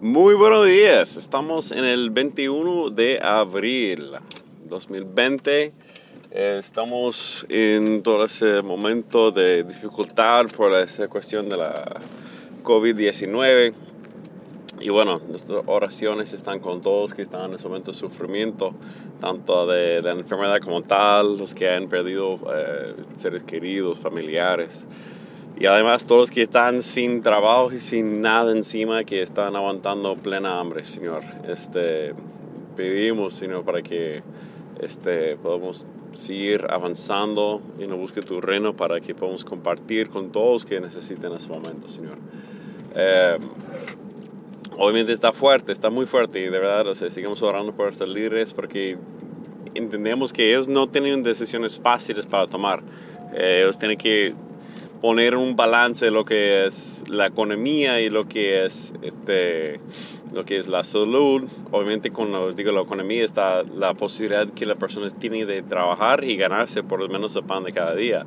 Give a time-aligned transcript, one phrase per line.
[0.00, 4.10] Muy buenos días, estamos en el 21 de abril
[4.68, 5.72] 2020.
[6.32, 12.00] Eh, estamos en todo ese momento de dificultad por esa cuestión de la
[12.64, 13.72] COVID-19.
[14.80, 18.74] Y bueno, nuestras oraciones están con todos que están en ese momento de sufrimiento,
[19.20, 24.88] tanto de, la enfermedad como tal, los que han perdido eh, seres queridos, familiares.
[25.56, 30.16] Y además todos los que están sin trabajo y sin nada encima, que están aguantando
[30.16, 31.22] plena hambre, Señor.
[31.48, 32.12] Este,
[32.76, 34.22] pedimos, Señor, para que
[34.80, 40.64] este, podamos seguir avanzando y nos busque tu reino para que podamos compartir con todos
[40.64, 42.18] que necesiten en ese momento, Señor.
[42.96, 43.38] Eh,
[44.76, 48.08] obviamente está fuerte, está muy fuerte y de verdad, o sea, sigamos orando por estos
[48.08, 48.96] líderes porque
[49.74, 52.82] entendemos que ellos no tienen decisiones fáciles para tomar.
[53.34, 54.34] Eh, ellos tienen que
[55.04, 59.78] poner un balance de lo que es la economía y lo que es este
[60.32, 61.42] lo que es la salud.
[61.72, 66.38] Obviamente con digo la economía está la posibilidad que la persona tiene de trabajar y
[66.38, 68.24] ganarse por lo menos el pan de cada día.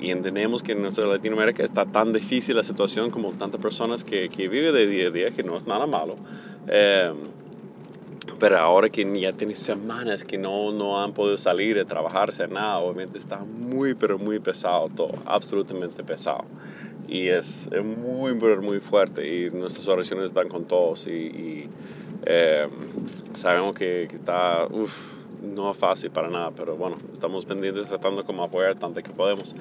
[0.00, 4.28] Y entendemos que en nuestra Latinoamérica está tan difícil la situación como tantas personas que,
[4.28, 6.14] que viven de día a día que no es nada malo.
[6.68, 7.12] Eh,
[8.38, 12.50] pero ahora que ya tiene semanas que no, no han podido salir a trabajar, hacer
[12.50, 16.44] nada, obviamente está muy, pero muy pesado todo, absolutamente pesado.
[17.06, 21.68] Y es, muy, pero muy fuerte y nuestras oraciones están con todos y,
[22.26, 22.68] eh,
[23.34, 28.24] sabemos que, que está, uff, no es fácil para nada, pero bueno, estamos pendientes tratando
[28.24, 29.54] como apoyar tanto que podemos.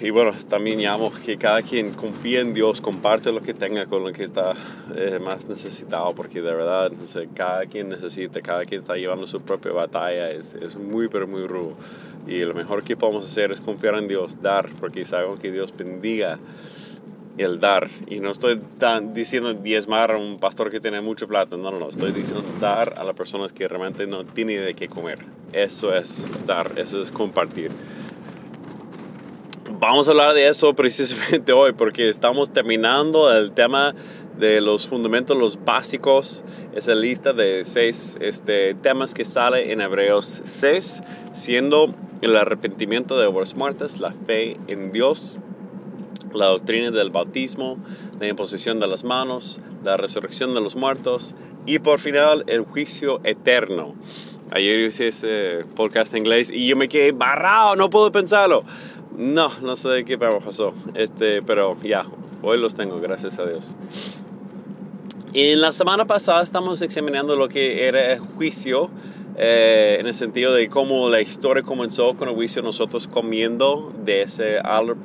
[0.00, 4.04] Y bueno, también llamo que cada quien confíe en Dios, comparte lo que tenga con
[4.04, 4.54] lo que está
[4.94, 9.26] eh, más necesitado, porque de verdad, no sé, cada quien necesita, cada quien está llevando
[9.26, 11.74] su propia batalla, es, es, muy, pero muy rudo.
[12.26, 15.72] Y lo mejor que podemos hacer es confiar en Dios, dar, porque sabemos que Dios
[15.76, 16.38] bendiga
[17.38, 17.88] el dar.
[18.06, 21.78] Y no estoy tan diciendo diezmar a un pastor que tiene mucho plata, no, no,
[21.78, 25.18] no, estoy diciendo dar a las personas que realmente no tienen de qué comer.
[25.52, 27.70] Eso es dar, eso es compartir.
[29.78, 33.94] Vamos a hablar de eso precisamente hoy porque estamos terminando el tema
[34.38, 36.44] de los fundamentos, los básicos.
[36.74, 41.02] Esa lista de seis este, temas que sale en Hebreos 6,
[41.34, 45.40] siendo el arrepentimiento de obras muertas, la fe en Dios,
[46.32, 47.76] la doctrina del bautismo,
[48.18, 51.34] la imposición de las manos, la resurrección de los muertos
[51.66, 53.94] y por final el juicio eterno.
[54.52, 58.64] Ayer hice ese podcast en inglés y yo me quedé barrado, no puedo pensarlo.
[59.16, 60.74] No, no sé de qué pasó.
[60.94, 62.04] Este, pero ya,
[62.42, 63.74] hoy los tengo, gracias a Dios.
[65.32, 68.90] En la semana pasada estamos examinando lo que era el juicio,
[69.38, 74.22] eh, en el sentido de cómo la historia comenzó con el juicio, nosotros comiendo de
[74.22, 74.58] ese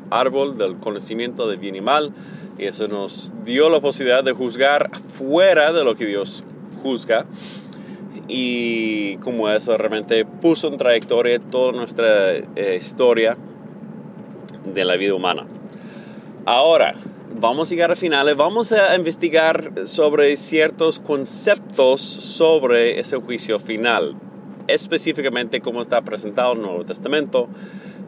[0.10, 2.14] árbol del conocimiento de bien y mal.
[2.58, 6.44] Y eso nos dio la posibilidad de juzgar fuera de lo que Dios
[6.84, 7.26] juzga.
[8.28, 13.38] Y como eso realmente puso en trayectoria toda nuestra eh, historia
[14.66, 15.46] de la vida humana.
[16.46, 16.96] Ahora,
[17.40, 24.16] vamos a llegar a finales, vamos a investigar sobre ciertos conceptos sobre ese juicio final,
[24.68, 27.48] específicamente cómo está presentado en el Nuevo Testamento.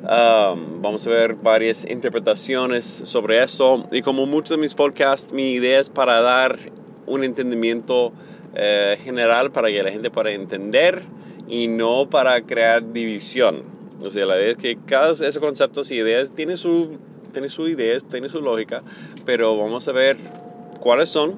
[0.03, 5.53] Um, vamos a ver varias interpretaciones sobre eso y como muchos de mis podcasts, mi
[5.53, 6.59] idea es para dar
[7.05, 8.11] un entendimiento
[8.55, 11.03] eh, general para que la gente pueda entender
[11.47, 13.63] y no para crear división.
[14.03, 16.97] O sea, la idea es que cada esos conceptos y ideas tiene su,
[17.31, 18.83] tiene su ideas, tiene su lógica,
[19.25, 20.17] pero vamos a ver
[20.79, 21.37] cuáles son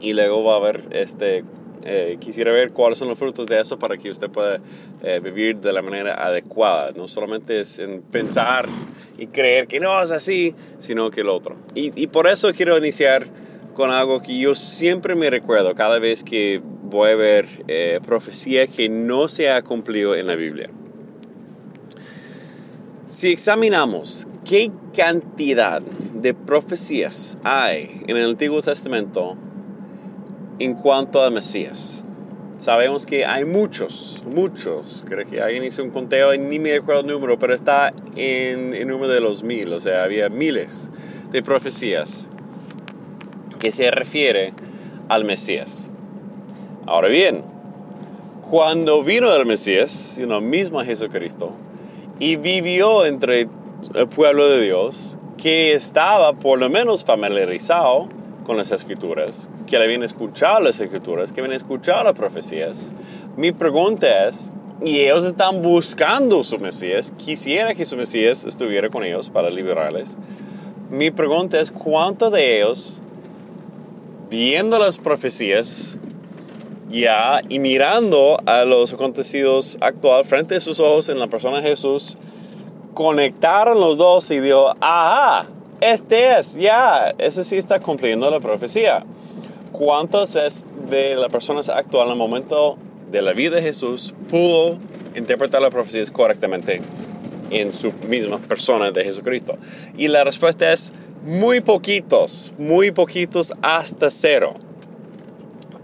[0.00, 1.44] y luego va a ver, este,
[1.84, 4.60] eh, quisiera ver cuáles son los frutos de eso para que usted pueda
[5.02, 6.92] eh, vivir de la manera adecuada.
[6.94, 8.68] No solamente es en pensar
[9.16, 11.56] y creer que no es así, sino que el otro.
[11.74, 13.26] Y, y por eso quiero iniciar
[13.74, 18.66] con algo que yo siempre me recuerdo cada vez que voy a ver eh, profecía
[18.66, 20.68] que no se ha cumplido en la Biblia.
[23.08, 29.34] Si examinamos qué cantidad de profecías hay en el Antiguo Testamento
[30.58, 32.04] en cuanto a Mesías,
[32.58, 35.02] sabemos que hay muchos, muchos.
[35.06, 38.86] Creo que alguien hizo un conteo, ni me acuerdo el número, pero está en el
[38.86, 40.90] número de los mil, o sea, había miles
[41.30, 42.28] de profecías
[43.58, 44.52] que se refiere
[45.08, 45.90] al Mesías.
[46.84, 47.42] Ahora bien,
[48.50, 51.54] cuando vino el Mesías, el mismo Jesucristo,
[52.18, 53.48] y vivió entre
[53.94, 58.08] el pueblo de Dios que estaba por lo menos familiarizado
[58.44, 62.92] con las escrituras, que le habían escuchado las escrituras, que habían escuchado las profecías.
[63.36, 69.04] Mi pregunta es, y ellos están buscando su Mesías, quisiera que su Mesías estuviera con
[69.04, 70.16] ellos para liberarles.
[70.90, 73.02] Mi pregunta es, ¿cuántos de ellos
[74.30, 75.98] viendo las profecías
[76.90, 81.68] ya y mirando a los acontecidos actual frente a sus ojos en la persona de
[81.68, 82.16] Jesús,
[82.94, 85.46] conectaron los dos y dio, ajá,
[85.80, 89.04] este es, ya, ese sí está cumpliendo la profecía.
[89.70, 92.76] ¿Cuántos es de la persona actual en el momento
[93.10, 94.78] de la vida de Jesús pudo
[95.14, 96.80] interpretar las profecías correctamente
[97.50, 99.56] en su misma persona de Jesucristo?
[99.96, 100.92] Y la respuesta es
[101.22, 104.54] muy poquitos, muy poquitos hasta cero.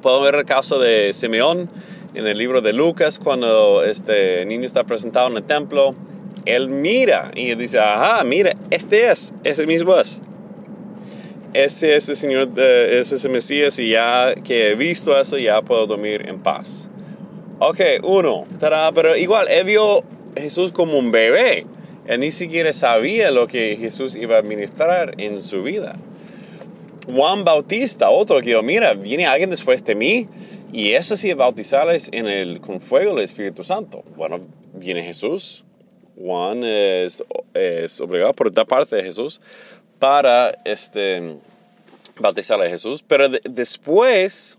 [0.05, 1.71] Puedo ver el caso de Simeón
[2.13, 5.95] en el libro de Lucas cuando este niño está presentado en el templo.
[6.45, 10.21] Él mira y dice, ajá, mira, este es, ese mismo es.
[11.55, 15.63] Ese es el Señor, ese es el Mesías y ya que he visto eso ya
[15.63, 16.91] puedo dormir en paz.
[17.59, 18.45] Ok, uno,
[18.95, 20.05] pero igual, él vio
[20.37, 21.65] Jesús como un bebé.
[22.07, 25.97] Él ni siquiera sabía lo que Jesús iba a ministrar en su vida.
[27.07, 30.29] Juan Bautista, otro que dijo, mira, viene alguien después de mí
[30.73, 34.03] y eso sí, bautizarles en el, con fuego del Espíritu Santo.
[34.17, 34.41] Bueno,
[34.73, 35.65] viene Jesús.
[36.17, 37.23] Juan es,
[37.55, 39.41] es obligado por esta parte de Jesús
[39.99, 41.37] para este,
[42.19, 43.05] bautizar a Jesús.
[43.07, 44.59] Pero después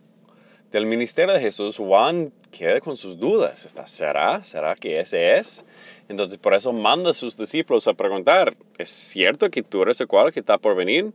[0.72, 3.68] del ministerio de Jesús, Juan queda con sus dudas.
[3.86, 4.42] ¿Será?
[4.44, 5.66] ¿Será que ese es?
[6.08, 10.08] Entonces por eso manda a sus discípulos a preguntar, ¿es cierto que tú eres el
[10.08, 11.12] cual que está por venir?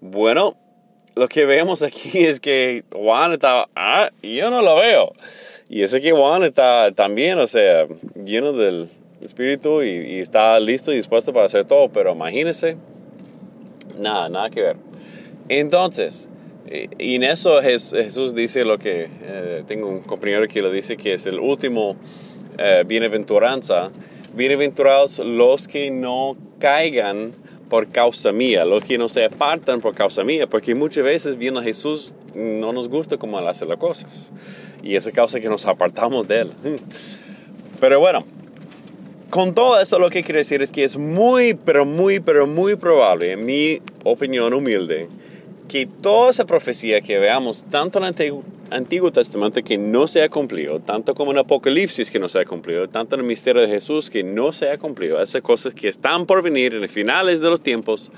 [0.00, 0.56] Bueno,
[1.16, 5.12] lo que vemos aquí es que Juan está, ah, yo no lo veo.
[5.68, 7.86] Y ese que Juan está también, o sea,
[8.22, 8.88] lleno del
[9.20, 12.76] Espíritu y, está listo y dispuesto para hacer todo, pero imagínense,
[13.98, 14.76] nada, nada que ver.
[15.48, 16.28] Entonces,
[16.98, 21.14] y en eso Jesús dice lo que, eh, tengo un compañero que lo dice que
[21.14, 21.96] es el último
[22.58, 23.90] eh, bienaventuranza.
[24.34, 27.32] Bienaventurados los que no caigan
[27.68, 31.60] por causa mía, los que no se apartan por causa mía, porque muchas veces viendo
[31.60, 34.30] a Jesús no nos gusta cómo él hace las cosas.
[34.82, 36.52] Y esa causa que nos apartamos de él.
[37.80, 38.24] Pero bueno,
[39.30, 42.76] con todo eso lo que quiero decir es que es muy, pero muy, pero muy
[42.76, 45.08] probable, en mi opinión humilde,
[45.68, 50.28] que toda esa profecía que veamos, tanto en el Antiguo, Testamento que no se ha
[50.28, 53.68] cumplido, tanto como en Apocalipsis que no se ha cumplido, tanto en el misterio de
[53.68, 57.40] Jesús que no se ha cumplido, esas cosas que están por venir en los finales
[57.40, 58.10] de los tiempos,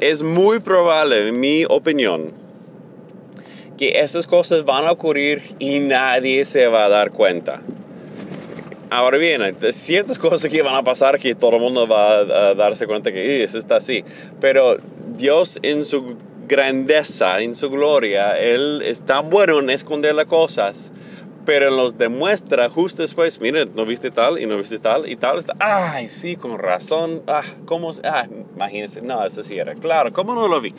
[0.00, 2.32] es muy probable, en mi opinión,
[3.78, 7.62] que esas cosas van a ocurrir y nadie se va a dar cuenta.
[8.88, 12.54] Ahora bien, hay ciertas cosas que van a pasar que todo el mundo va a
[12.54, 14.04] darse cuenta que eso está así,
[14.40, 14.78] pero
[15.16, 18.38] Dios en su grandeza, en su gloria.
[18.38, 20.92] Él es tan bueno en esconder las cosas,
[21.44, 23.40] pero los demuestra justo después.
[23.40, 25.44] Miren, no viste tal y no viste tal y tal.
[25.58, 27.22] Ay, sí, con razón.
[27.26, 27.92] Ah, ¿cómo?
[28.04, 29.02] Ah, imagínense.
[29.02, 29.74] No, eso sí era.
[29.74, 30.74] Claro, ¿cómo no lo vi?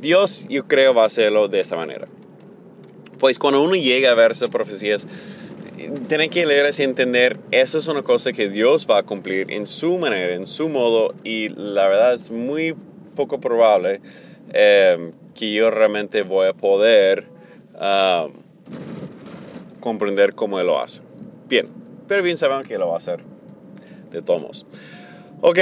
[0.00, 2.06] Dios, yo creo, va a hacerlo de esta manera.
[3.18, 5.06] Pues cuando uno llega a ver esas profecías,
[6.08, 9.66] tiene que leer y entender, esa es una cosa que Dios va a cumplir en
[9.66, 12.74] su manera, en su modo, y la verdad es muy
[13.14, 14.00] poco probable
[14.56, 17.26] Em, que yo realmente voy a poder
[19.80, 21.02] comprender cómo él lo hace.
[21.48, 21.68] Bien,
[22.06, 23.18] pero bien sabemos que lo va a hacer
[24.12, 24.64] de todos
[25.40, 25.58] Ok,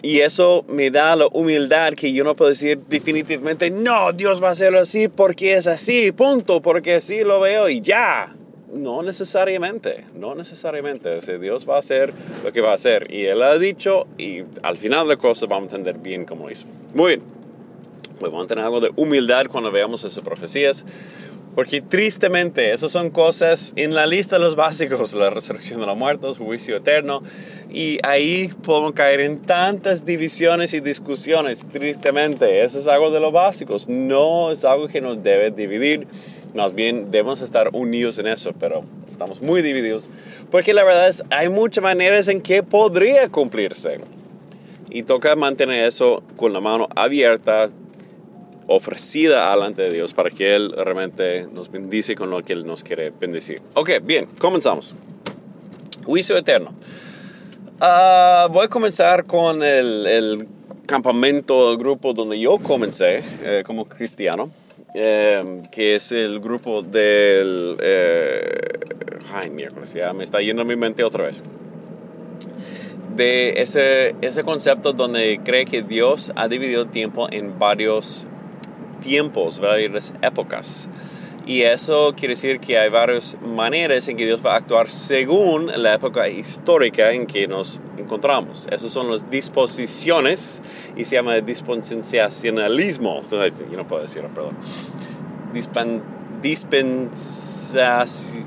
[0.00, 4.48] y eso me da la humildad que yo no puedo decir definitivamente, no, Dios va
[4.48, 8.32] a hacerlo así porque es así, punto, porque así lo veo y ya.
[8.72, 11.10] No necesariamente, no necesariamente.
[11.10, 12.12] O Dios va a hacer
[12.44, 13.06] lo que va a hacer.
[13.10, 16.66] Y Él ha dicho y al final la cosa vamos a entender bien cómo hizo.
[16.94, 17.35] Muy bien
[18.18, 20.84] pues vamos a tener algo de humildad cuando veamos esas profecías.
[21.56, 25.96] Porque tristemente, esas son cosas en la lista de los básicos, la resurrección de los
[25.96, 27.22] muertos, juicio eterno,
[27.72, 32.62] y ahí podemos caer en tantas divisiones y discusiones, tristemente.
[32.62, 36.06] Eso es algo de los básicos, no es algo que nos debe dividir,
[36.54, 40.10] más bien debemos estar unidos en eso, pero estamos muy divididos,
[40.50, 43.98] porque la verdad es, hay muchas maneras en que podría cumplirse.
[44.90, 47.70] Y toca mantener eso con la mano abierta,
[48.68, 52.82] ofrecida delante de Dios para que Él realmente nos bendice con lo que Él nos
[52.82, 53.62] quiere bendecir.
[53.74, 54.94] Ok, bien, comenzamos.
[56.04, 56.72] Juicio eterno.
[57.80, 60.48] Ah, voy a comenzar con el, el,
[60.86, 64.50] campamento, el grupo donde yo comencé eh, como cristiano,
[64.94, 67.76] eh, que es el grupo del...
[67.80, 68.78] Eh,
[69.34, 71.42] ay, miércoles, ya me está yendo mi mente otra vez
[73.16, 78.28] de ese, ese concepto donde cree que Dios ha dividido tiempo en varios
[79.06, 80.88] tiempos, varias épocas.
[81.46, 85.70] Y eso quiere decir que hay varias maneras en que Dios va a actuar según
[85.80, 88.66] la época histórica en que nos encontramos.
[88.72, 90.60] Esas son las disposiciones
[90.96, 93.22] y se llama dispensacionalismo.
[93.30, 94.56] Yo no puedo decirlo, perdón.
[95.52, 96.02] Dispen,
[96.42, 98.40] dispensación,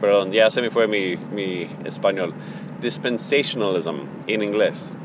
[0.00, 2.32] perdón, ya se me fue mi, mi español.
[2.80, 3.96] Dispensationalism
[4.26, 4.96] en inglés.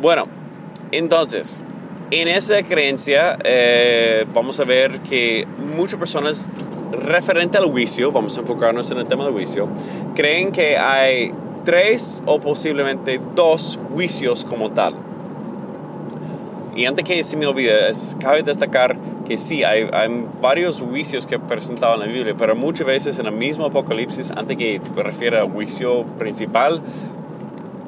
[0.00, 0.28] Bueno,
[0.92, 1.64] entonces,
[2.10, 5.46] en esa creencia eh, vamos a ver que
[5.76, 6.48] muchas personas
[6.92, 9.68] referente al juicio, vamos a enfocarnos en el tema del juicio,
[10.14, 11.32] creen que hay
[11.64, 14.94] tres o posiblemente dos juicios como tal.
[16.76, 18.96] Y antes que se me olvide, cabe destacar
[19.26, 23.26] que sí, hay, hay, varios juicios que presentaban en la Biblia, pero muchas veces en
[23.26, 26.82] el mismo Apocalipsis, antes que refiere al juicio principal,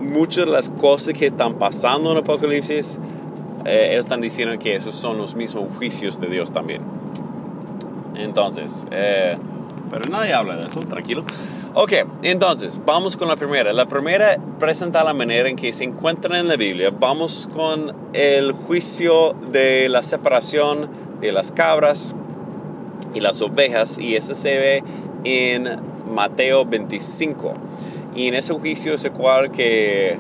[0.01, 2.99] muchas de las cosas que están pasando en el Apocalipsis
[3.67, 6.83] eh, ellos están diciendo que esos son los mismos juicios de Dios también.
[8.17, 9.37] Entonces, eh,
[9.91, 11.25] pero nadie habla de eso, tranquilo.
[11.75, 11.93] Ok,
[12.23, 13.73] entonces, vamos con la primera.
[13.73, 16.91] La primera presenta la manera en que se encuentran en la Biblia.
[16.91, 20.89] Vamos con el juicio de la separación
[21.21, 22.15] de las cabras
[23.13, 24.85] y las ovejas, y ese se ve
[25.25, 25.81] en
[26.11, 27.53] Mateo 25.
[28.15, 30.19] Y en ese juicio es el cual que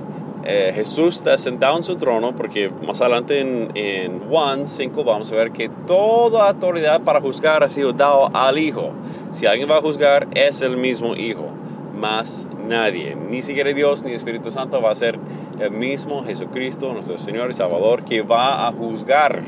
[0.49, 5.33] eh, Jesús está sentado en su trono, porque más adelante en, en Juan 5 vamos
[5.33, 8.93] a ver que toda autoridad para juzgar ha sido dado al Hijo.
[9.33, 11.49] Si alguien va a juzgar, es el mismo Hijo,
[11.95, 13.17] más nadie.
[13.17, 15.19] Ni siquiera Dios ni Espíritu Santo va a ser
[15.59, 19.43] el mismo Jesucristo, nuestro Señor y Salvador, que va a juzgar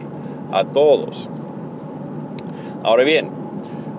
[0.52, 1.28] a todos.
[2.82, 3.30] Ahora bien,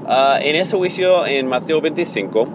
[0.07, 2.47] ah, en ese juicio en Mateo 25,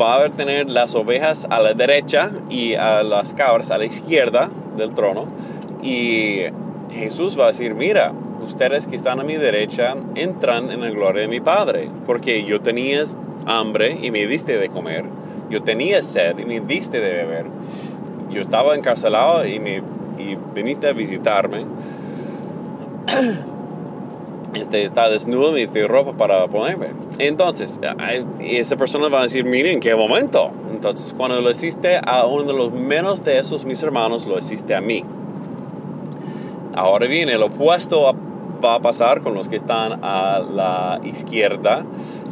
[0.00, 4.50] va a tener las ovejas a la derecha y a las cabras a la izquierda
[4.76, 5.26] del trono.
[5.82, 6.42] Y
[6.92, 11.22] Jesús va a decir, mira, ustedes que están a mi derecha entran en la gloria
[11.22, 13.02] de mi Padre, porque yo tenía
[13.46, 15.04] hambre y me diste de comer,
[15.50, 17.46] yo tenía sed y me diste de beber,
[18.30, 19.82] yo estaba encarcelado y, me,
[20.18, 21.66] y viniste a visitarme.
[24.54, 26.88] este, está desnudo este ropa para ponerme.
[27.18, 27.80] Entonces,
[28.40, 30.50] esa persona va a decir, miren, ¿en qué momento?
[30.72, 34.74] Entonces, cuando lo hiciste a uno de los menos de esos mis hermanos, lo hiciste
[34.74, 35.04] a mí.
[36.74, 38.14] Ahora bien, el opuesto
[38.64, 41.84] va a pasar con los que están a la izquierda.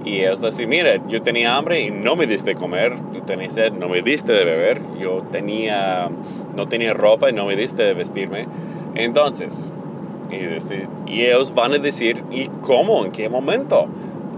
[0.05, 3.73] Y ellos decir, mire, yo tenía hambre y no me diste comer, yo tenía sed,
[3.73, 6.11] no me diste de beber, yo tenía,
[6.57, 8.49] no tenía ropa y no me diste de vestirme.
[8.97, 9.73] Entonces,
[10.36, 13.04] este, y, ellos van a decir, ¿y cómo?
[13.04, 13.86] ¿En qué momento?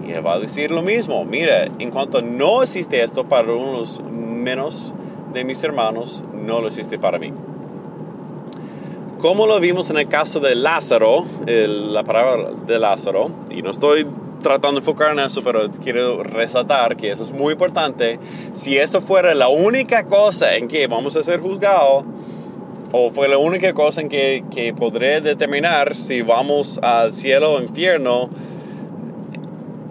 [0.07, 1.25] Y va a decir lo mismo.
[1.25, 4.95] Mira, en cuanto no existe esto para unos menos
[5.33, 7.33] de mis hermanos, no lo existe para mí.
[9.19, 14.07] Como lo vimos en el caso de Lázaro, la palabra de Lázaro, y no estoy
[14.45, 18.21] tratando de enfocar en eso, pero quiero resaltar que eso es muy importante.
[18.53, 22.05] Si eso fuera la única cosa en que vamos a ser juzgados,
[22.97, 27.61] o fue la única cosa en que, que podré determinar si vamos al cielo o
[27.61, 28.31] infierno,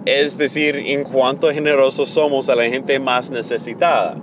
[0.05, 4.15] es decir, en cuánto generosos somos a la gente más necesitada.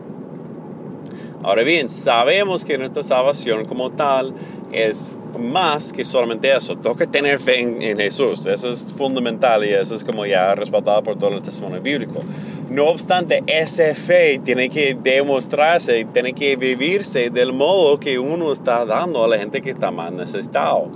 [1.43, 4.33] Ahora bien, sabemos que nuestra salvación como tal
[4.73, 6.77] es más que solamente eso.
[6.77, 8.47] Tengo que tener fe en, Jesús.
[8.47, 12.21] Eso es fundamental y eso es como ya respaldado por todo el testimonio bíblico.
[12.69, 18.85] No obstante, esa fe tiene que demostrarse tiene que vivirse del modo que uno está
[18.85, 20.89] dando a la gente que está más necesitado.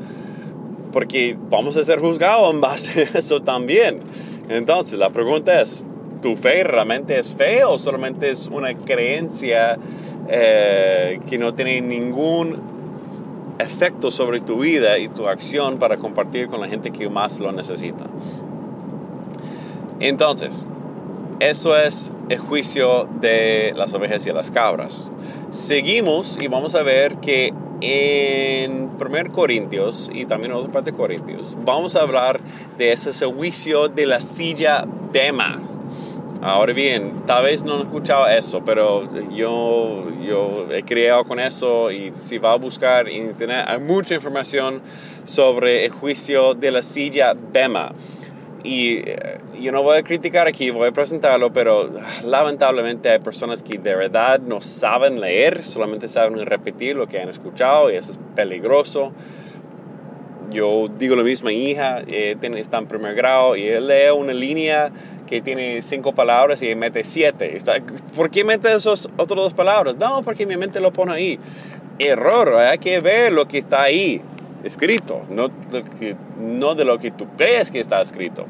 [0.92, 4.00] Porque vamos a ser juzgados en base a eso también.
[4.48, 5.84] Entonces, la pregunta es,
[6.22, 9.78] ¿tu fe realmente es fe o solamente es una creencia
[10.28, 12.73] eh, que no tiene ningún
[13.58, 17.52] efecto sobre tu vida y tu acción para compartir con la gente que más lo
[17.52, 18.04] necesita.
[20.00, 20.66] Entonces,
[21.40, 25.10] eso es el juicio de las ovejas y las cabras.
[25.50, 30.96] Seguimos y vamos a ver que en 1 Corintios y también en otra parte de
[30.96, 32.40] Corintios vamos a hablar
[32.78, 35.60] de ese juicio de la silla Dema
[36.46, 41.90] Ahora bien, tal vez no he escuchado eso, pero yo, yo he creado con eso
[41.90, 44.82] y si va a buscar en internet hay mucha información
[45.24, 47.92] sobre el juicio de la silla Bema.
[48.62, 51.88] Y eh, yo no voy a criticar aquí, voy a presentarlo, pero
[52.26, 57.30] lamentablemente hay personas que de verdad no saben leer, solamente saben repetir lo que han
[57.30, 59.14] escuchado y eso es peligroso
[60.50, 64.32] yo digo lo mismo, mi hija eh, está en primer grado y él lee una
[64.32, 64.90] línea
[65.26, 67.56] que tiene cinco palabras y mete siete.
[68.14, 69.96] ¿Por qué mete esas otras dos palabras?
[69.96, 71.38] No, porque mi mente lo pone ahí.
[71.98, 74.20] Error, hay que ver lo que está ahí.
[74.64, 75.50] escrito, no,
[76.38, 78.46] no de lo que tú crees que está escrito.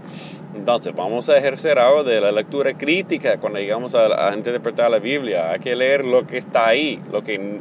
[0.55, 5.01] Entonces, vamos a ejercer algo de la lectura crítica cuando llegamos a, a interpretar la
[5.01, 5.51] Biblia.
[5.51, 7.59] Hay que leer lo que está ahí lo que,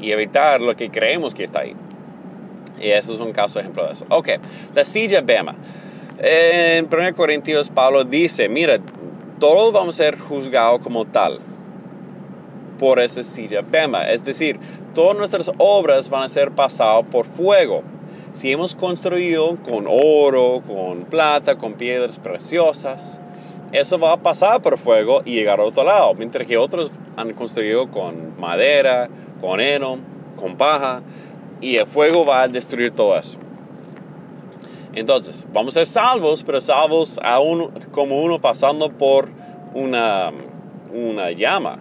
[0.00, 1.74] y evitar lo que creemos que está ahí.
[2.82, 4.04] Y eso es un caso ejemplo de eso.
[4.08, 4.28] Ok,
[4.74, 5.54] la silla Bema.
[6.18, 8.78] En 1 Corintios, Pablo dice, mira,
[9.38, 11.38] todos vamos a ser juzgados como tal
[12.78, 14.10] por esa silla Bema.
[14.10, 14.58] Es decir,
[14.94, 17.82] todas nuestras obras van a ser pasadas por fuego.
[18.32, 23.20] Si hemos construido con oro, con plata, con piedras preciosas,
[23.72, 26.14] eso va a pasar por fuego y llegar a otro lado.
[26.14, 29.08] Mientras que otros han construido con madera,
[29.40, 29.98] con heno,
[30.40, 31.02] con paja,
[31.62, 33.38] y el fuego va a destruir todo eso.
[34.94, 37.18] Entonces, vamos a ser salvos, pero salvos
[37.92, 39.30] como uno pasando por
[39.72, 40.30] una,
[40.92, 41.78] una llama.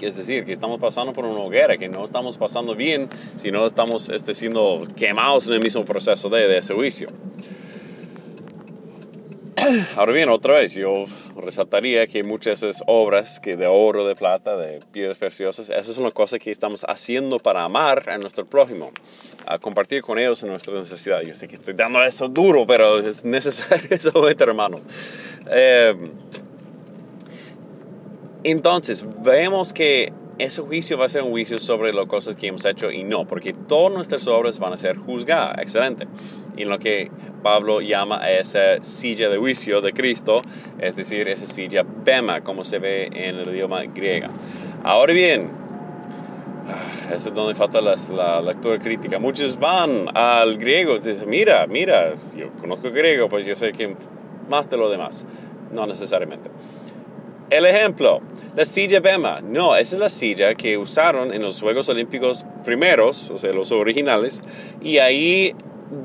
[0.00, 4.10] Es decir, que estamos pasando por una hoguera, que no estamos pasando bien, sino estamos
[4.10, 6.74] este, siendo quemados en el mismo proceso de, de ese.
[9.96, 11.04] Ahora bien, otra vez, yo
[11.36, 15.90] resaltaría que muchas de esas obras que de oro, de plata, de piedras preciosas, eso
[15.90, 18.90] es una cosa que estamos haciendo para amar a nuestro prójimo,
[19.46, 21.22] a compartir con ellos en nuestra necesidad.
[21.22, 24.84] Yo sé que estoy dando eso duro, pero es necesario eso, hermanos.
[25.50, 25.94] Eh,
[28.42, 32.64] entonces, vemos que ese juicio va a ser un juicio sobre las cosas que hemos
[32.64, 35.58] hecho y no, porque todas nuestras obras van a ser juzgadas.
[35.58, 36.06] Excelente.
[36.56, 37.10] Y lo que
[37.42, 40.40] Pablo llama a esa silla de juicio de Cristo,
[40.78, 44.28] es decir, esa silla bema, como se ve en el idioma griego.
[44.82, 45.50] Ahora bien,
[46.68, 49.18] ah, ese es donde falta la, lectura crítica.
[49.18, 53.96] Muchos van al griego y dicen, mira, mira, yo conozco griego, pues yo sé que
[54.48, 55.26] más de lo demás.
[55.72, 56.50] No necesariamente.
[57.50, 58.20] El ejemplo,
[58.56, 59.40] la silla Bema.
[59.42, 63.70] No, esa es la silla que usaron en los Juegos Olímpicos primeros, o sea, los
[63.72, 64.42] originales,
[64.82, 65.54] y ahí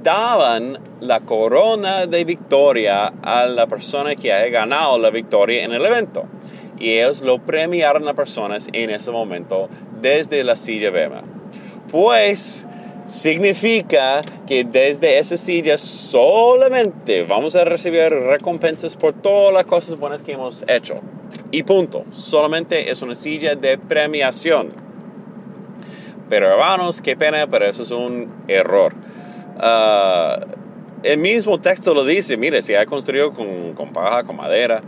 [0.04, 5.86] daban la corona de victoria a la persona que haya ganado la victoria en el
[5.86, 6.26] evento.
[6.80, 9.70] Y ellos lo premiaron a personas en ese momento
[10.02, 11.24] desde la silla Bema.
[11.92, 12.66] Pues
[13.08, 20.22] significa que desde esa silla solamente vamos a recibir recompensas por todas las cosas buenas
[20.22, 21.02] que hemos hecho.
[21.52, 22.04] Y punto.
[22.14, 24.70] Solamente es una silla de premiación.
[26.30, 28.94] Pero hermanos, qué pena, pero eso es un error.
[29.60, 30.40] Ah,
[31.04, 34.82] el mismo texto lo dice, mire, si hay construido con, con paja, con madera,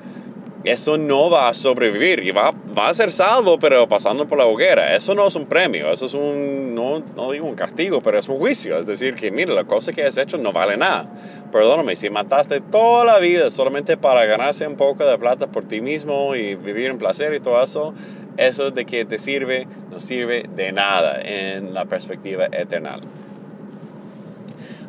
[0.64, 4.46] eso no va a sobrevivir y va, va, a ser salvo, pero pasando por la
[4.46, 4.96] hoguera.
[4.96, 8.30] Eso no es un premio, eso es un, no, no, digo un castigo, pero es
[8.30, 8.78] un juicio.
[8.78, 11.10] Es decir, que mire, la cosa que has hecho no vale nada.
[11.52, 15.82] Perdóname, si mataste toda la vida solamente para ganarse un poco de plata por ti
[15.82, 17.94] mismo y vivir en placer y todo eso,
[18.38, 23.00] eso de que te sirve, no sirve de nada en la perspectiva eterna.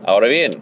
[0.04, 0.58] Ahora bien,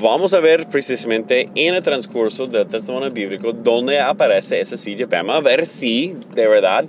[0.00, 5.34] vamos a ver precisamente en el transcurso del testimonio bíblico donde aparece esa silla Vamos
[5.34, 6.84] a ver si de verdad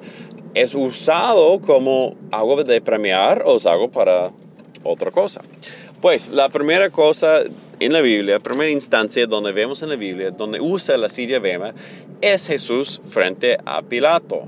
[0.54, 4.32] es usado como algo de premiar o es algo para
[4.84, 5.42] otra cosa.
[6.00, 7.42] Pues la primera cosa
[7.80, 11.74] en la Biblia, primera instancia donde vemos en la Biblia, donde usa la silla Bema,
[12.22, 14.44] es Jesús frente a Pilato,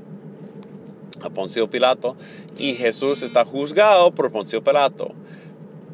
[1.24, 2.15] a Poncio Pilato,
[2.58, 5.15] y Jesús está juzgado por Poncio Pilato.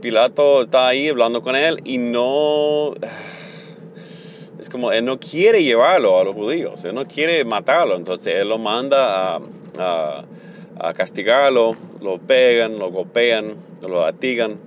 [0.01, 2.93] Pilato está ahí hablando con él y no...
[4.59, 8.49] Es como, él no quiere llevarlo a los judíos, él no quiere matarlo, entonces él
[8.49, 10.23] lo manda a,
[10.79, 13.53] a, castigarlo, lo pegan, lo golpean,
[13.87, 14.57] lo atigan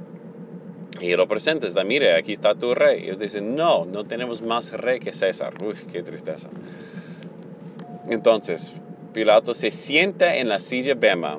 [1.01, 3.01] y lo presenta, está, mire, aquí está tu rey.
[3.01, 5.55] Y ellos dicen, no, no tenemos más rey que César.
[5.61, 6.49] Uy, qué tristeza.
[8.09, 8.73] Entonces,
[9.13, 11.39] Pilato se sienta en la silla Bema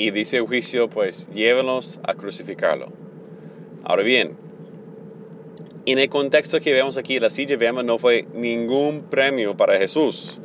[0.00, 2.86] y dice juicio, pues llévenos a crucificarlo.
[3.84, 4.34] Ahora bien,
[5.84, 10.40] en el contexto que vemos aquí, la silla Bema no fue ningún premio para Jesús.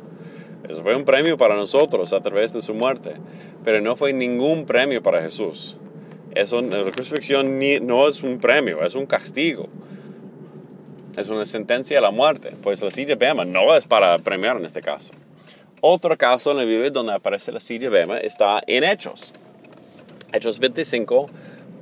[0.68, 3.14] Eso fue un premio para nosotros a través de su muerte,
[3.64, 5.78] pero no fue ningún premio para Jesús.
[6.34, 9.68] Eso, la crucifixión no es un premio, es un castigo.
[11.16, 12.52] Es una sentencia a la muerte.
[12.62, 15.14] Pues la silla Bema no es para premiar en este caso.
[15.80, 19.32] Otro caso en la Biblia donde aparece la silla Bema está en Hechos.
[20.32, 21.28] Hechos 25,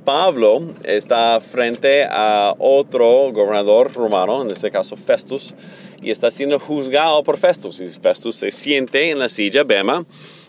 [0.03, 5.53] Pablo está frente a otro gobernador romano, en este caso Festus,
[6.01, 7.81] y está siendo juzgado por Festus.
[7.81, 10.05] Y Festus se siente en la silla Bema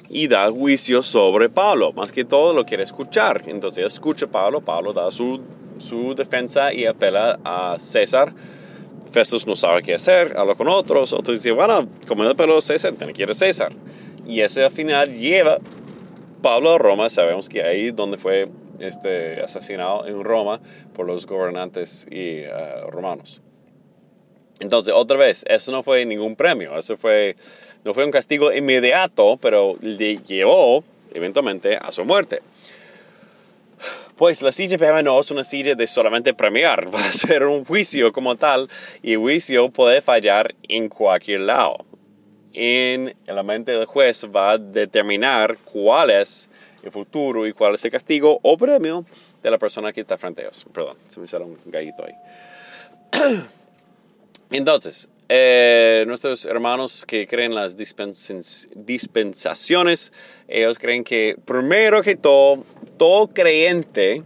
[0.08, 1.92] y da juicio sobre Pablo.
[1.92, 3.42] Más que todo lo quiere escuchar.
[3.46, 5.40] Entonces escucha a Pablo, Pablo da su,
[5.78, 8.32] su defensa y apela a César
[9.16, 12.92] Festus no sabe qué hacer, habla con otros, otros dicen, bueno, como el pelo César,
[12.92, 13.72] tiene que César.
[14.26, 15.58] Y ese al final lleva
[16.46, 20.60] Pablo a Roma, sabemos que ahí donde fue este, asesinado en Roma
[20.94, 23.40] por los gobernantes y, uh, romanos.
[24.60, 27.34] Entonces, otra vez, eso no fue ningún premio, eso fue,
[27.84, 32.38] no fue un castigo inmediato, pero le llevó eventualmente a su muerte.
[34.14, 38.12] Pues la Bema no es una silla de solamente premiar, va a ser un juicio
[38.12, 38.68] como tal
[39.02, 41.84] y el juicio puede fallar en cualquier lado.
[42.58, 46.48] En la mente del juez va a determinar cuál es
[46.82, 49.04] el futuro y cuál es el castigo o premio
[49.42, 50.64] de la persona que está frente a ellos.
[50.72, 52.14] Perdón, se me salió un gallito ahí.
[54.50, 60.12] Entonces, eh, nuestros hermanos que creen las dispensaciones,
[60.48, 62.64] ellos creen que primero que todo,
[62.96, 64.22] todo creyente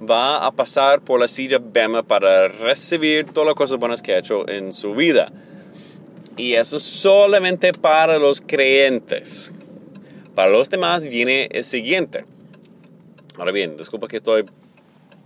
[0.00, 4.18] va a pasar por la silla Bema para recibir todas las cosas buenas que ha
[4.18, 5.32] hecho en su vida.
[6.36, 9.52] Y eso solamente para los creyentes.
[10.34, 12.24] Para los demás viene el siguiente.
[13.36, 14.44] Ahora bien, disculpa que estoy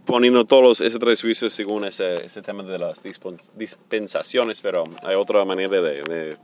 [0.04, 5.44] poniendo todos esos tres juicios según ese, ese, tema de las dispensaciones, pero hay otra
[5.44, 6.36] manera de, de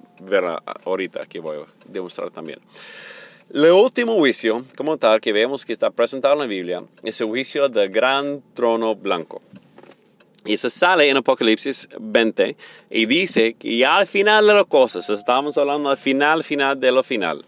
[0.85, 2.59] ahorita que voy a demostrar también.
[3.55, 7.29] El último juicio, como tal, que vemos que está presentado en la Biblia, es el
[7.29, 9.42] juicio del gran trono blanco.
[10.44, 12.57] Y eso sale en Apocalipsis 20
[12.90, 16.92] y dice que ya al final de las cosas, estamos hablando al final, final de
[16.92, 17.44] lo final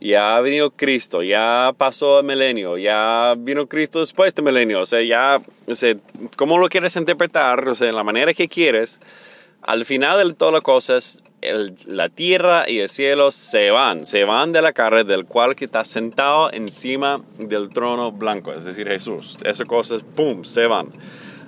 [0.00, 4.86] ya ha venido Cristo, ya pasó el milenio, ya vino Cristo después del milenio, o
[4.86, 5.96] sea, ya, o sea,
[6.36, 7.66] ¿cómo lo quieres interpretar?
[7.68, 9.00] O sea, la manera que quieres,
[9.62, 11.22] al final de todas las cosas,
[11.86, 15.66] la tierra y el cielo se van, se van de la carne del cual que
[15.66, 19.36] está sentado encima del trono blanco, es decir, Jesús.
[19.44, 20.88] Esas cosas, ¡pum!, se van.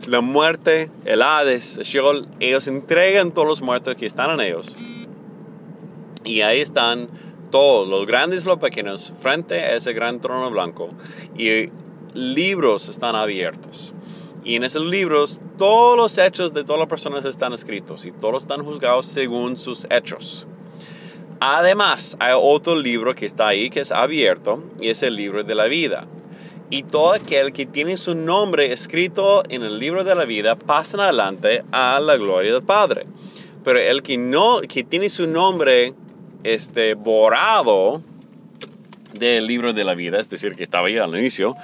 [0.06, 4.76] La muerte, el Hades, el Sheol, ellos entregan todos los muertos que están en ellos.
[6.24, 7.08] Y ahí están
[7.50, 10.90] todos, los grandes y los pequeños, frente a ese gran trono blanco.
[11.36, 11.70] Y
[12.14, 13.94] libros están abiertos.
[14.44, 18.44] Y en esos libros todos los hechos de todas las personas están escritos y todos
[18.44, 20.46] están juzgados según sus hechos.
[21.40, 25.54] Además, hay otro libro que está ahí que es abierto y es el libro de
[25.54, 26.06] la vida.
[26.68, 31.02] Y todo aquel que tiene su nombre escrito en el libro de la vida pasa
[31.02, 33.06] adelante a la gloria del Padre.
[33.64, 35.94] Pero el que no, que tiene su nombre
[36.42, 38.02] este, borrado
[39.12, 41.56] del libro de la vida, es decir, que estaba ahí al inicio,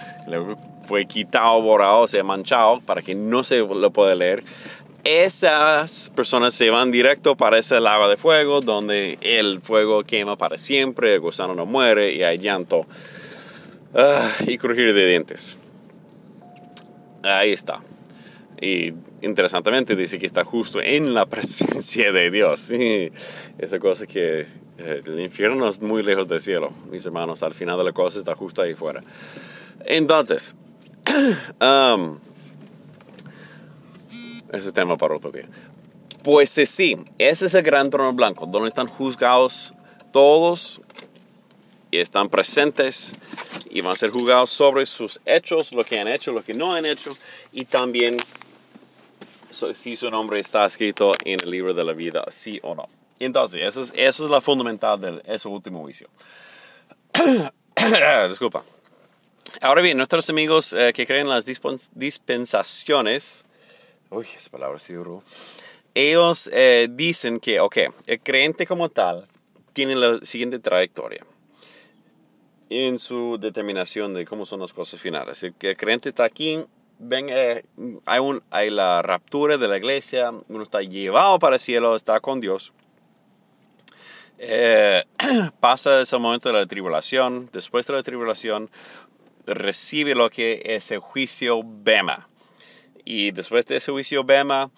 [0.84, 4.42] fue quitado, borrado, se ha manchado para que no se lo pueda leer.
[5.04, 10.56] Esas personas se van directo para ese lava de fuego donde el fuego quema para
[10.56, 12.86] siempre, el gusano no muere y hay llanto
[13.94, 15.58] ah, y crujir de dientes.
[17.22, 17.80] Ahí está.
[18.60, 22.70] Y interesantemente dice que está justo en la presencia de Dios.
[22.70, 24.46] esa cosa que
[24.78, 27.42] eh, el infierno es muy lejos del cielo, mis hermanos.
[27.42, 29.02] Al final de la cosa está justo ahí fuera.
[29.84, 30.54] Entonces,
[31.60, 32.18] um,
[34.52, 35.46] ese tema para otro día.
[36.22, 39.74] Pues sí, ese es el gran trono blanco, donde están juzgados
[40.12, 40.80] todos
[41.92, 43.14] y están presentes
[43.70, 46.74] y van a ser juzgados sobre sus hechos, lo que han hecho, lo que no
[46.74, 47.14] han hecho
[47.52, 48.16] y también
[49.74, 52.88] si su nombre está escrito en el libro de la vida, sí o no.
[53.18, 56.08] Entonces, esa es, es la fundamental de ese último juicio.
[58.28, 58.64] Disculpa.
[59.60, 63.44] Ahora bien, nuestros amigos eh, que creen en las dispensaciones,
[64.08, 64.94] uy, esa palabra sí,
[65.94, 67.76] ellos eh, dicen que, ok,
[68.06, 69.26] el creyente como tal
[69.74, 71.26] tiene la siguiente trayectoria
[72.78, 75.42] en su determinación de cómo son las cosas finales.
[75.42, 76.64] El, creyente está aquí
[76.98, 77.64] ven, eh,
[78.06, 82.20] hay, un, hay la raptura de la iglesia, uno está llevado para el cielo, está
[82.20, 82.72] con Dios.
[84.38, 85.04] Eh,
[85.60, 88.70] pasa ese momento de la tribulación, después de la tribulación
[89.46, 92.28] recibe lo que es el juicio Bema.
[93.04, 94.70] Y después de ese juicio Bema,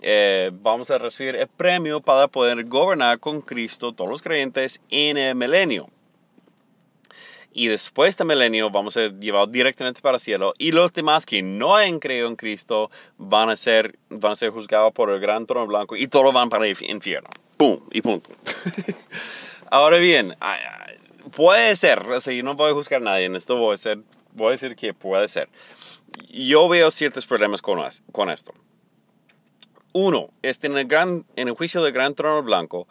[0.00, 5.16] eh, vamos a recibir el premio para poder gobernar con Cristo todos los creyentes en
[5.16, 5.88] el milenio.
[7.52, 10.54] Y después de milenio vamos a ser llevados directamente para el cielo.
[10.58, 14.50] Y los demás que no han creído en Cristo van a ser, van a ser
[14.50, 17.28] juzgados por el gran trono blanco y todos van para el infierno.
[17.56, 17.80] ¡Pum!
[17.90, 18.30] Y punto.
[19.70, 20.34] Ahora bien,
[21.34, 23.76] puede ser, o sea, yo no voy a juzgar a nadie en esto, voy a,
[23.76, 23.98] ser,
[24.32, 25.48] voy a decir que puede ser.
[26.30, 27.80] Yo veo ciertos problemas con,
[28.12, 28.54] con esto.
[29.92, 32.86] Uno, este, en, el gran, en el juicio del gran trono blanco,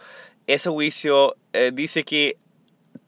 [0.45, 2.37] ese juicio eh, dice que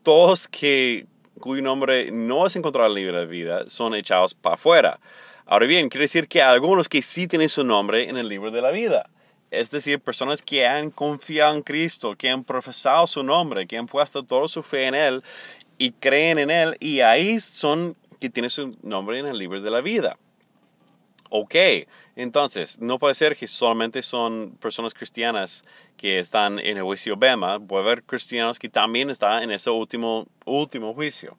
[0.04, 1.06] todos que
[1.40, 5.00] cuyo nombre no es encontrado en el libro de vida son echados para afuera.
[5.46, 8.62] Ahora bien, quiere decir que algunos que sí tienen su nombre en el libro de
[8.62, 9.10] la vida.
[9.50, 13.88] Es decir, personas que han confiado en Cristo, que han profesado su nombre, que han
[13.88, 15.24] puesto toda su fe en Él
[15.80, 19.72] y creen en Él y ahí son que tiene su nombre en el libro de
[19.72, 20.18] la vida.
[21.32, 21.56] Ok,
[22.22, 25.64] entonces, no puede ser que solamente son personas cristianas
[25.96, 30.28] que están en el juicio Bema, puede haber cristianos que también están en ese último,
[30.46, 31.38] último juicio.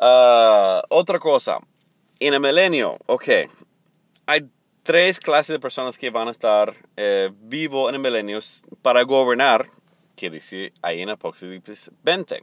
[0.00, 1.58] Ah, otra cosa,
[2.18, 3.28] en el milenio, ok,
[4.26, 4.50] hay
[4.82, 8.40] tres clases de personas que van a estar eh, vivos en el milenio
[8.82, 9.70] para gobernar,
[10.16, 12.42] que dice ahí en Apocalipsis 20.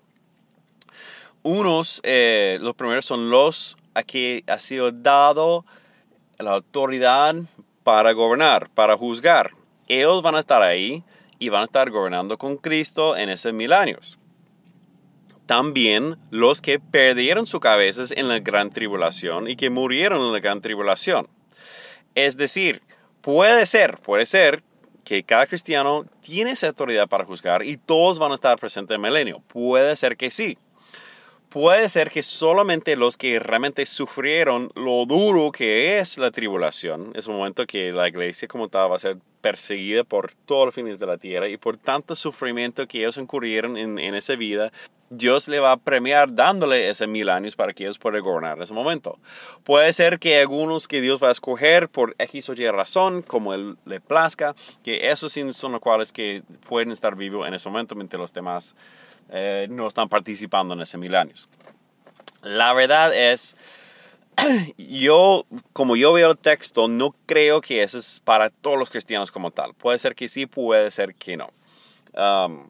[1.44, 5.66] Unos, eh, los primeros son los a que ha sido dado
[6.40, 7.36] la autoridad
[7.84, 9.52] para gobernar, para juzgar.
[9.88, 11.04] Ellos van a estar ahí
[11.40, 14.18] y van a estar gobernando con Cristo en esos mil años.
[15.46, 20.40] También los que perdieron sus cabezas en la gran tribulación y que murieron en la
[20.40, 21.28] gran tribulación.
[22.16, 22.82] Es decir,
[23.22, 24.64] puede ser, puede ser
[25.04, 29.06] que cada cristiano tiene esa autoridad para juzgar y todos van a estar presentes en
[29.06, 29.44] el milenio.
[29.48, 30.58] Puede ser que sí
[31.56, 37.28] puede ser que solamente los que realmente sufrieron lo duro que es la tribulación, es
[37.28, 40.98] un momento que la iglesia como tal va a ser perseguida por todos los fines
[40.98, 44.72] de la tierra y por tanto sufrimiento que ellos incurrieron en, en esa vida,
[45.12, 48.64] Dios le va a premiar dándole ese mil años para que ellos puedan gobernar en
[48.64, 49.20] ese momento.
[49.64, 53.54] Puede ser que algunos que Dios va a escoger por X o Y razón, como
[53.54, 57.94] Él le plazca, que esos son los cuales que pueden estar vivos en ese momento,
[57.94, 58.76] mientras los demás
[59.30, 61.48] eh, no están participando en ese mil años.
[62.42, 63.56] La verdad es,
[64.78, 69.32] yo, como yo veo el texto, no creo que eso es para todos los cristianos
[69.32, 69.74] como tal.
[69.74, 71.50] Puede ser que sí, puede ser que no.
[72.14, 72.70] Um,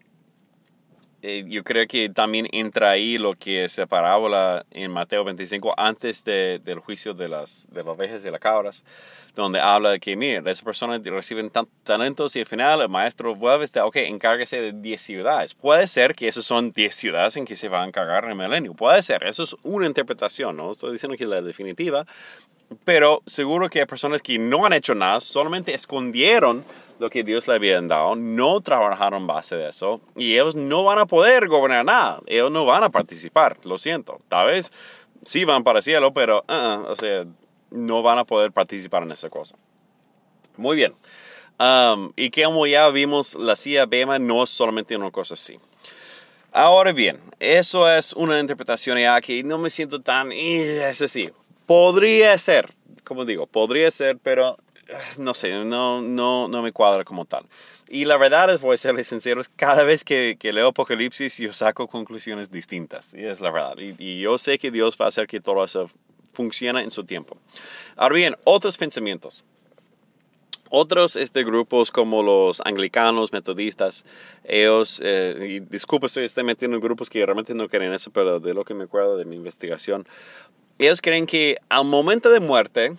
[1.28, 6.24] eh, yo creo que también entra ahí lo que la parábola en Mateo 25 antes
[6.24, 8.84] de, del juicio de las, de las ovejas y las cabras,
[9.34, 13.62] donde habla de que, mira, esas personas reciben talentos y al final el maestro vuelve
[13.62, 15.56] decir, ok, encárguese de 10 ciudades.
[15.56, 18.36] Puede ser que esas son 10 ciudades en que se va a encargar en el
[18.36, 18.76] milenio.
[18.76, 22.06] Puede ser, eso es una interpretación, no estoy diciendo que es la definitiva,
[22.84, 26.64] pero seguro que hay personas que no han hecho nada, solamente escondieron
[27.00, 31.00] lo que Dios le había dado, no trabajaron base de eso y ellos no van
[31.00, 34.22] a poder gobernar nada, ellos no van a participar, lo siento.
[34.28, 34.72] Tal vez
[35.24, 37.26] sí van para el cielo, pero uh, o sea,
[37.72, 39.58] no van a poder participar en esa cosa.
[40.58, 40.94] Muy bien.
[41.60, 45.60] Um, y como ya vimos, la CIA Bema no es solamente una cosa así.
[46.52, 50.32] Ahora bien, eso es una interpretación ya que no me siento tan...
[50.32, 51.30] Es así.
[51.66, 52.70] Podría ser,
[53.04, 54.56] como digo, podría ser, pero
[55.18, 57.46] no sé, no, no, no me cuadra como tal.
[57.88, 61.54] Y la verdad es, voy a serles sinceros, cada vez que, que, leo Apocalipsis yo
[61.54, 63.76] saco conclusiones distintas, y es la verdad.
[63.78, 65.90] Y, yo sé que Dios va a hacer que todo eso
[66.34, 67.38] funcione en su tiempo.
[67.96, 69.44] Ahora bien, otros pensamientos.
[70.72, 74.04] Otros este, grupos como los anglicanos, metodistas,
[74.44, 78.54] ellos, eh, y disculpe, estoy metiendo en grupos que realmente no creen eso, pero de
[78.54, 80.08] lo que me acuerdo de mi investigación,
[80.80, 82.98] ellos creen que al momento de muerte,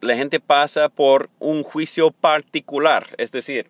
[0.00, 3.66] la gente pasa por un juicio particular, es decir,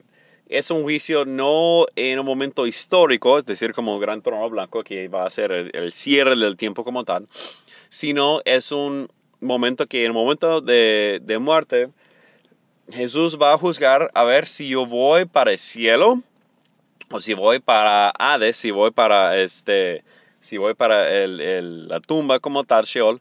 [0.48, 5.08] es un juicio no en un momento histórico, es decir, como Gran Trono Blanco, que
[5.08, 7.26] va a ser el, cierre del tiempo como tal,
[7.88, 9.08] sino es un
[9.40, 11.88] momento que en el momento de, de muerte,
[12.90, 16.22] Jesús va a juzgar a ver si yo voy para el cielo
[17.10, 20.02] o si voy para Hades, si voy para este,
[20.40, 23.20] si voy para el, el, la tumba como tal, Sheol,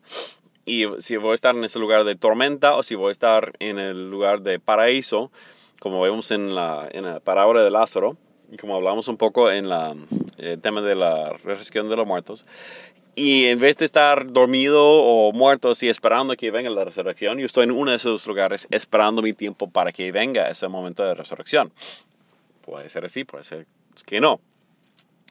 [0.67, 3.53] y si voy a estar en ese lugar de tormenta o si voy a estar
[3.59, 5.31] en el lugar de paraíso,
[5.79, 8.17] como vemos en la, en la parábola de Lázaro,
[8.51, 9.95] y como hablamos un poco en la,
[10.37, 12.45] el eh, tema de la resurrección de los muertos.
[13.15, 17.45] Y en vez de estar dormido o muerto así esperando que venga la resurrección, yo
[17.45, 21.15] estoy en uno de esos lugares esperando mi tiempo para que venga ese momento de
[21.15, 21.71] resurrección.
[22.65, 23.65] Puede ser así, puede ser
[24.05, 24.41] que no.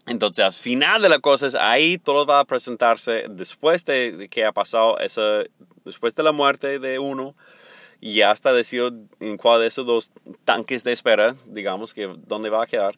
[0.07, 4.53] Entonces, al final de las cosas, ahí todo va a presentarse después de, que ha
[4.53, 5.43] pasado esa,
[5.85, 7.35] después de la muerte de uno,
[8.01, 10.13] y ya está decidido en cuál de esos dos
[10.45, 12.95] tanques de espera, digamos, que dónde va a quedar.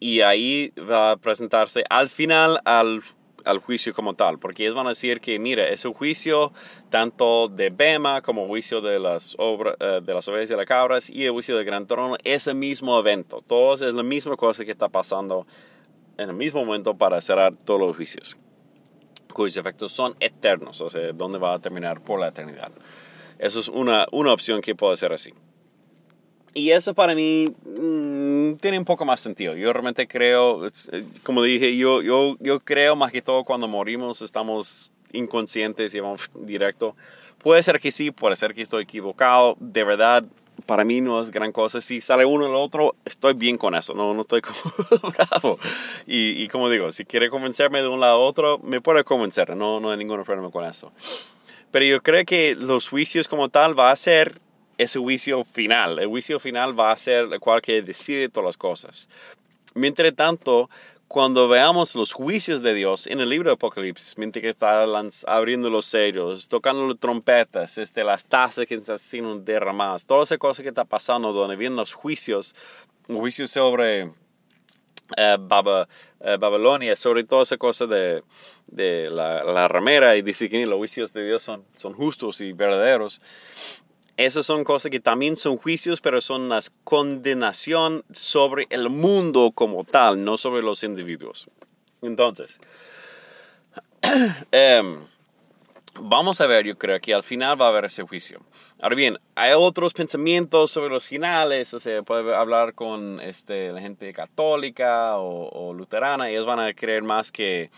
[0.00, 3.02] Y ahí va a presentarse al final al,
[3.44, 6.52] al juicio como tal, porque ellos van a decir que, mira, ese juicio
[6.90, 11.08] tanto de Bema como juicio de las, obras, eh, de las ovejas y las cabras
[11.08, 13.42] y el juicio del gran trono es el mismo evento.
[13.46, 15.46] Todos es la misma cosa que está pasando
[16.18, 18.36] en el mismo momento para cerrar todos los juicios,
[19.32, 22.70] cuyos efectos son eternos, o sea, dónde va a terminar por la eternidad.
[23.38, 25.32] Eso es una, una opción que puede ser así.
[26.54, 29.54] Y eso para mí mmm, tiene un poco más sentido.
[29.54, 34.22] Yo realmente creo, eh, como dije, yo, yo, yo creo más que todo cuando morimos
[34.22, 36.96] estamos inconscientes y vamos directo.
[37.38, 39.56] Puede ser que sí, puede ser que estoy equivocado.
[39.60, 40.24] De verdad,
[40.66, 41.80] para mí no es gran cosa.
[41.80, 44.56] Si sale uno el otro, estoy bien con eso, no, no estoy como
[45.16, 45.58] bravo.
[46.06, 49.56] Y, y, como digo, si quiere convencerme de un lado a otro, me puede convencer,
[49.56, 50.92] no, no hay ningún problema con eso.
[51.70, 54.38] Pero yo creo que los juicios como tal va a ser
[54.78, 55.98] ese juicio final.
[55.98, 59.08] El juicio final va a ser el cual que decide todas las cosas.
[59.74, 60.70] Mientras tanto,
[61.08, 64.84] cuando veamos los juicios de Dios en el libro de Apocalipsis, mientras que está
[65.26, 70.38] abriendo los sellos, tocando las trompetas, este, las tazas que están siendo derramadas, todas esas
[70.38, 72.54] cosas que está pasando, donde vienen los juicios,
[73.06, 74.10] juicios sobre
[75.16, 75.38] eh,
[76.20, 78.24] eh, Babilonia, sobre todo esa cosa de,
[78.66, 82.52] de la, la, ramera, y dice que los juicios de Dios son, son justos y
[82.52, 83.20] verdaderos.
[84.16, 89.84] Esas son cosas que también son juicios, pero son las condenación sobre el mundo como
[89.84, 91.48] tal, no sobre los individuos.
[92.00, 92.58] Entonces,
[94.52, 95.00] em,
[96.00, 98.40] vamos a ver, yo creo que al final va a haber ese juicio.
[98.80, 103.82] Ahora bien, hay otros pensamientos sobre los finales, o sea, puede hablar con este, la
[103.82, 107.70] gente católica o, o luterana, ellos van a creer más que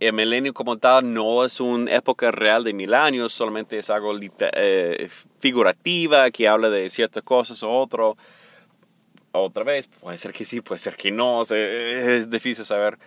[0.00, 4.12] el milenio como tal no es una época real de mil años, solamente es algo
[4.20, 5.08] eh,
[5.40, 8.16] figurativa que habla de ciertas cosas o otro.
[9.32, 12.98] Otra vez, puede ser que sí, puede ser que no, es difícil saber.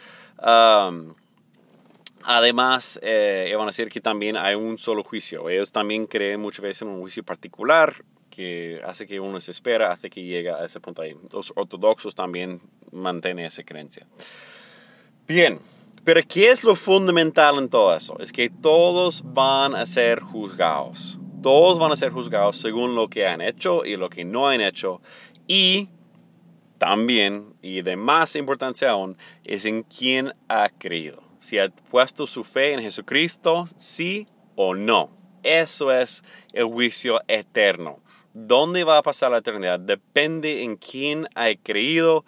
[2.23, 5.49] además, eh, van a decir que también hay un solo juicio.
[5.49, 9.91] Ellos también creen muchas veces en un juicio particular que hace que uno se espera
[9.91, 11.15] hasta que llega a ese punto ahí.
[11.31, 14.05] Los ortodoxos también mantienen esa creencia.
[15.27, 15.59] Bien,
[16.03, 18.17] pero ¿qué es lo fundamental en todo eso?
[18.19, 21.19] Es que todos van a ser juzgados.
[21.43, 24.61] Todos van a ser juzgados según lo que han hecho y lo que no han
[24.61, 25.01] hecho.
[25.47, 25.89] Y
[26.77, 31.21] también, y de más importancia aún, es en quién ha creído.
[31.39, 35.11] Si ha puesto su fe en Jesucristo, sí o no.
[35.43, 37.99] Eso es el juicio eterno.
[38.33, 39.79] ¿Dónde va a pasar la eternidad?
[39.79, 42.23] Depende en quién ha creído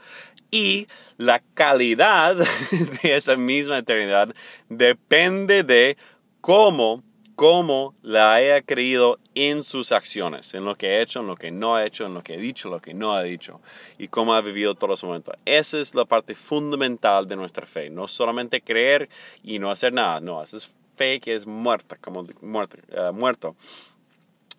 [0.54, 0.88] y
[1.18, 2.36] la calidad
[3.02, 4.36] de esa misma eternidad
[4.70, 5.98] depende de
[6.42, 7.02] cómo,
[7.36, 11.50] cómo la haya creído en sus acciones, en lo que ha hecho, en lo que
[11.50, 13.62] no ha hecho, en lo que ha dicho, lo que no ha dicho
[13.98, 15.34] y cómo ha vivido todos los momentos.
[15.44, 17.90] Esa es la parte fundamental de nuestra fe.
[17.90, 19.10] No solamente creer
[19.42, 23.56] y no hacer nada, no, esa es fe que es muerta, como uh, muerto,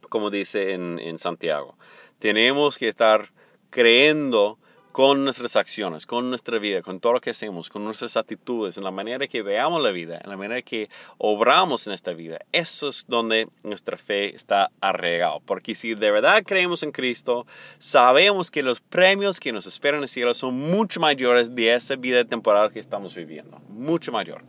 [0.09, 1.79] como dice en, en Santiago.
[2.19, 3.31] Tenemos que estar
[3.71, 4.59] creyendo
[4.95, 8.85] con nuestras acciones, con nuestra vida, con todo lo que hacemos, con nuestras actitudes, en
[8.85, 12.39] la manera que veamos la vida, en la manera que obramos en esta vida.
[12.53, 15.41] Eso es donde nuestra fe está arraigada.
[15.45, 17.45] Porque si de verdad creemos en Cristo,
[17.79, 21.97] sabemos que los premios que nos esperan en el cielo son mucho mayores de esa
[21.97, 23.59] vida temporal que estamos viviendo.
[23.71, 24.45] Mucho mayor.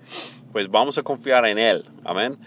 [0.51, 1.85] Pues vamos a confiar en Él.
[2.03, 2.37] Amén.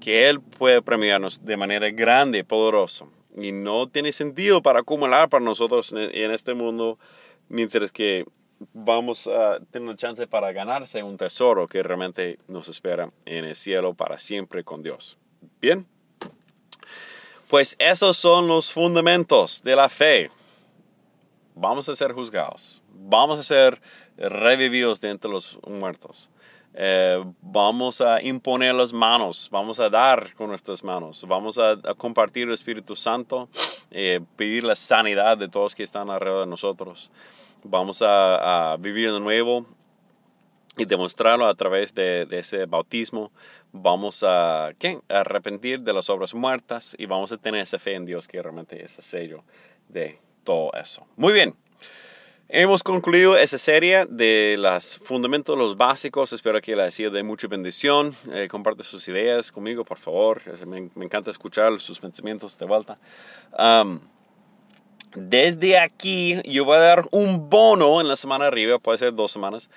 [0.00, 3.06] Que Él puede premiarnos de manera grande, poderosa.
[3.36, 6.98] Y no tiene sentido para acumular para nosotros en este mundo
[7.48, 8.24] mientras que
[8.72, 13.56] vamos a tener una chance para ganarse un tesoro que realmente nos espera en el
[13.56, 15.18] cielo para siempre con Dios.
[15.60, 15.86] Bien,
[17.48, 20.30] pues esos son los fundamentos de la fe.
[21.54, 23.80] Vamos a ser juzgados, vamos a ser
[24.16, 26.30] revividos de entre los muertos.
[26.76, 32.48] Eh, vamos a imponer las manos, vamos a dar con nuestras manos, vamos a, compartir
[32.48, 33.48] el Espíritu Santo,
[33.92, 37.10] eh, pedir la sanidad de todos que están alrededor de nosotros.
[37.62, 39.66] Vamos a, vivir de nuevo
[40.76, 43.30] y demostrarlo a través de, ese bautismo.
[43.70, 44.98] Vamos a, ¿qué?
[45.08, 48.84] arrepentir de las obras muertas y vamos a tener esa fe en Dios que realmente
[48.84, 49.44] es el sello
[49.88, 51.06] de todo eso.
[51.16, 51.63] Muy bien.
[52.50, 56.30] Hemos concluido esa serie de los fundamentos, los básicos.
[56.34, 58.14] Espero que les haya de mucha bendición.
[58.32, 60.42] Eh, comparte sus ideas conmigo, por favor.
[60.66, 62.98] Me, encanta escuchar sus pensamientos de vuelta.
[65.16, 69.32] desde aquí, yo voy a dar un bono en la semana arriba, puede ser dos
[69.32, 69.70] semanas,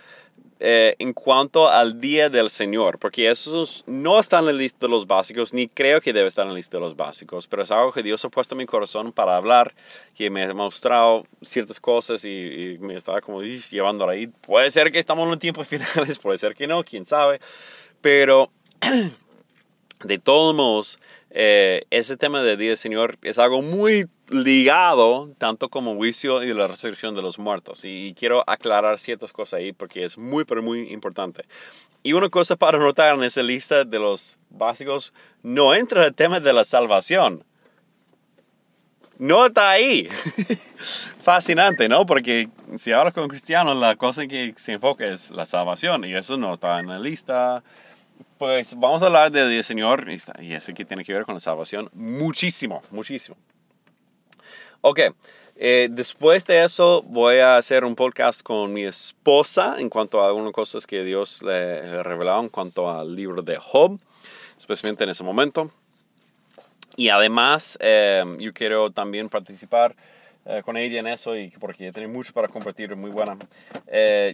[0.60, 4.90] eh, en cuanto al Día del Señor, porque eso no está en la lista de
[4.90, 7.70] los básicos, ni creo que debe estar en la lista de los básicos, pero es
[7.70, 9.76] algo que Dios ha puesto en mi corazón para hablar,
[10.16, 14.28] que me ha mostrado ciertas cosas y, me estaba como llevando ahí.
[14.28, 17.40] Puede ser que estamos en los tiempos finales, puede ser que no, quién sabe,
[18.02, 18.50] pero
[20.04, 20.98] de todos modos,
[21.30, 26.54] eh, ese tema del Día del Señor es algo muy ligado tanto como juicio y
[26.54, 27.86] la resurrección de los muertos.
[27.86, 31.46] Y, quiero aclarar ciertas cosas ahí porque es muy, pero muy importante.
[32.04, 35.14] Y una cosa para notar en esa lista de los básicos,
[35.44, 37.44] no entra el tema de la salvación.
[39.18, 40.08] No está ahí.
[41.20, 42.06] Fascinante, ¿no?
[42.06, 46.38] Porque si hablas con cristianos, la cosa que se enfoca es la salvación y eso
[46.38, 47.64] no está en la lista.
[48.38, 50.08] Pues vamos a hablar del Señor
[50.40, 53.36] y eso que tiene que ver con la salvación muchísimo, muchísimo.
[54.82, 55.00] Ok,
[55.56, 60.28] eh, después de eso voy a hacer un podcast con mi esposa en cuanto a
[60.28, 64.00] algunas cosas que Dios le reveló en cuanto al libro de Job,
[64.56, 65.72] especialmente en ese momento.
[66.96, 69.96] Y además eh, yo quiero también participar
[70.46, 73.36] eh, con ella en eso y porque tiene mucho para compartir, muy buena.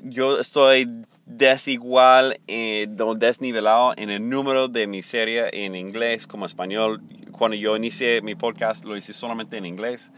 [0.03, 0.89] yo estoy
[1.25, 7.01] desigual, desnivelado en el número de mi serie en inglés como español.
[7.33, 10.11] Cuando yo inicié mi podcast lo hice solamente en inglés.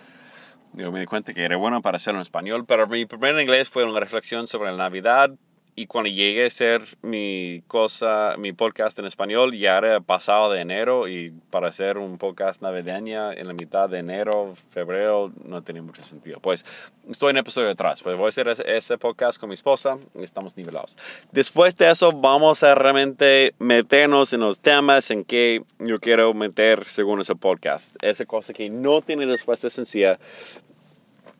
[0.73, 3.69] Yo me di cuenta que era bueno para hacerlo en español, pero mi primer inglés
[3.69, 5.31] fue una reflexión sobre la Navidad
[5.77, 10.61] y cuando llegué a hacer mi cosa, mi podcast en español, ya era pasado de
[10.61, 15.81] enero y para hacer un podcast navideño en la mitad de enero, febrero, no tenía
[15.81, 16.39] mucho sentido.
[16.39, 16.63] Pues
[17.09, 20.55] estoy en episodio atrás, pues voy a hacer ese podcast con mi esposa y estamos
[20.55, 20.97] nivelados.
[21.33, 26.85] Después de eso vamos a realmente meternos en los temas en que yo quiero meter
[26.87, 27.97] según ese podcast.
[28.01, 30.19] Esa cosa que no tiene respuesta sencilla,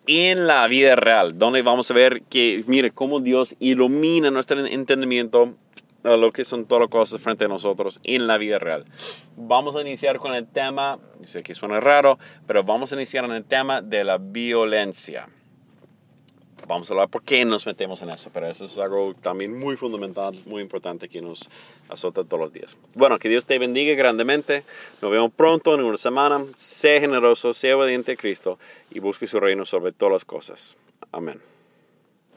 [0.08, 5.56] en la vida real, donde vamos a ver que, mire, cómo Dios ilumina nuestro entendimiento
[6.04, 8.86] a lo que son todas las cosas frente a nosotros en la vida real.
[9.36, 13.32] Vamos a iniciar con el tema, sé que suena raro, pero vamos a iniciar en
[13.32, 15.28] el tema de la violencia
[16.68, 19.76] vamos a hablar por qué nos metemos en eso, pero eso es algo también muy
[19.76, 21.50] fundamental, muy importante que nos
[21.90, 22.78] azota todos los días.
[22.94, 24.64] Bueno, que Dios te bendiga grandemente.
[25.02, 26.44] Nos vemos pronto en una semana.
[26.56, 28.58] Sé generoso, sé obediente a Cristo
[28.92, 30.78] y busque su reino sobre todas las cosas.
[31.12, 31.55] Amén.